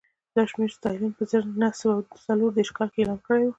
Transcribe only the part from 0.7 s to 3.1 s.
ستالین په زر نه سوه څلور دېرش کال کې